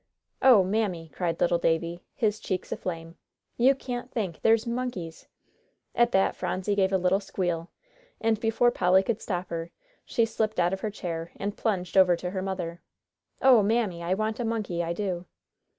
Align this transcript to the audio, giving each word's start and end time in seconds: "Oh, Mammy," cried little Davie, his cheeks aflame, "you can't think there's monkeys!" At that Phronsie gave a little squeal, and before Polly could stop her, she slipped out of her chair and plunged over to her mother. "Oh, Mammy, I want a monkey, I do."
"Oh, 0.41 0.63
Mammy," 0.63 1.09
cried 1.13 1.39
little 1.39 1.59
Davie, 1.59 2.01
his 2.15 2.39
cheeks 2.39 2.71
aflame, 2.71 3.17
"you 3.55 3.75
can't 3.75 4.09
think 4.09 4.41
there's 4.41 4.65
monkeys!" 4.65 5.27
At 5.93 6.11
that 6.11 6.35
Phronsie 6.35 6.73
gave 6.73 6.91
a 6.91 6.97
little 6.97 7.19
squeal, 7.19 7.69
and 8.19 8.39
before 8.39 8.71
Polly 8.71 9.03
could 9.03 9.21
stop 9.21 9.49
her, 9.49 9.69
she 10.03 10.25
slipped 10.25 10.59
out 10.59 10.73
of 10.73 10.79
her 10.81 10.89
chair 10.89 11.29
and 11.35 11.55
plunged 11.55 11.95
over 11.97 12.15
to 12.15 12.31
her 12.31 12.41
mother. 12.41 12.81
"Oh, 13.43 13.61
Mammy, 13.61 14.01
I 14.01 14.15
want 14.15 14.39
a 14.39 14.43
monkey, 14.43 14.83
I 14.83 14.91
do." 14.93 15.27